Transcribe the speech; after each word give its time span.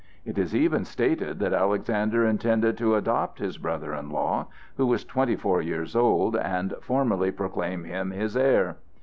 It 0.25 0.39
is 0.39 0.55
even 0.55 0.83
stated 0.83 1.37
that 1.37 1.53
Alexander 1.53 2.25
intended 2.25 2.75
to 2.79 2.95
adopt 2.95 3.37
this 3.37 3.57
brother 3.59 3.93
in 3.93 4.09
law, 4.09 4.47
who 4.77 4.87
was 4.87 5.05
twenty 5.05 5.35
four 5.35 5.61
years 5.61 5.95
old, 5.95 6.35
and 6.35 6.73
formally 6.81 7.29
proclaim 7.29 7.83
him 7.83 8.09
his 8.09 8.35
heir. 8.35 8.77